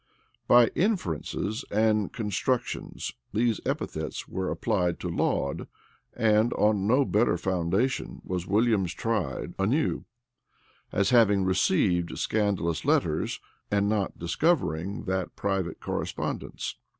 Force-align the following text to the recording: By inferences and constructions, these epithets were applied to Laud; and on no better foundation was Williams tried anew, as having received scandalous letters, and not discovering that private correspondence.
By 0.47 0.69
inferences 0.69 1.63
and 1.69 2.11
constructions, 2.11 3.13
these 3.33 3.61
epithets 3.67 4.27
were 4.27 4.49
applied 4.49 4.99
to 5.01 5.09
Laud; 5.09 5.67
and 6.13 6.53
on 6.53 6.87
no 6.87 7.05
better 7.05 7.37
foundation 7.37 8.19
was 8.25 8.47
Williams 8.47 8.95
tried 8.95 9.53
anew, 9.59 10.05
as 10.91 11.11
having 11.11 11.43
received 11.43 12.17
scandalous 12.17 12.83
letters, 12.83 13.39
and 13.69 13.87
not 13.87 14.17
discovering 14.17 15.03
that 15.03 15.35
private 15.35 15.79
correspondence. 15.79 16.77